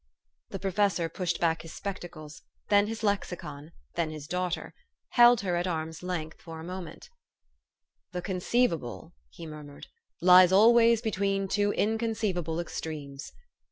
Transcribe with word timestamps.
The 0.49 0.57
professor 0.57 1.07
pushed 1.09 1.39
back 1.39 1.61
his 1.61 1.75
spectacles, 1.75 2.41
then 2.69 2.87
his 2.87 3.03
lexicon, 3.03 3.71
then 3.93 4.09
his 4.09 4.25
daughter; 4.25 4.73
held 5.09 5.41
her 5.41 5.55
at 5.55 5.67
arm's 5.67 6.01
length 6.01 6.41
for 6.41 6.59
a 6.59 6.63
moment. 6.63 7.11
210 8.11 8.13
THE 8.13 8.19
STORY 8.23 8.23
OF 8.23 8.23
AVIS. 8.23 8.23
"The 8.23 8.33
conceivable," 9.05 9.13
he 9.29 9.45
murmured, 9.45 9.87
"lies 10.19 10.51
always 10.51 11.03
between 11.03 11.47
two 11.47 11.71
inconceivable 11.73 12.59
extremes. 12.59 13.31